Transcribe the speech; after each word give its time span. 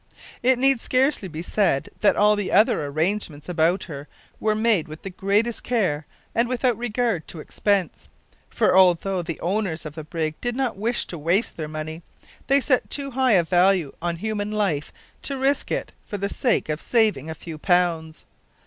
It 0.41 0.57
need 0.57 0.81
scarcely 0.81 1.27
be 1.27 1.43
said 1.43 1.89
that 1.99 2.15
all 2.15 2.35
the 2.35 2.51
other 2.51 2.83
arrangements 2.83 3.47
about 3.47 3.83
her 3.83 4.07
were 4.39 4.55
made 4.55 4.87
with 4.87 5.03
the 5.03 5.11
greatest 5.11 5.63
care 5.63 6.07
and 6.33 6.49
without 6.49 6.75
regard 6.75 7.27
to 7.27 7.39
expense, 7.39 8.09
for 8.49 8.75
although 8.75 9.21
the 9.21 9.39
owners 9.41 9.85
of 9.85 9.93
the 9.93 10.03
brig 10.03 10.33
did 10.41 10.55
not 10.55 10.75
wish 10.75 11.05
to 11.05 11.19
waste 11.19 11.55
their 11.55 11.67
money, 11.67 12.01
they 12.47 12.59
set 12.61 12.89
too 12.89 13.11
high 13.11 13.33
a 13.33 13.43
value 13.43 13.93
on 14.01 14.15
human 14.15 14.51
life 14.51 14.91
to 15.21 15.37
risk 15.37 15.71
it 15.71 15.91
for 16.03 16.17
the 16.17 16.29
sake 16.33 16.67
of 16.67 16.81
saving 16.81 17.29
a 17.29 17.35
few 17.35 17.59
pounds. 17.59 18.25